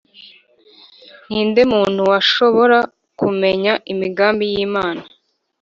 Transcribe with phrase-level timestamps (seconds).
[1.31, 2.79] Ni nde muntu washobora
[3.19, 5.01] kumenya imigambi y’Imana?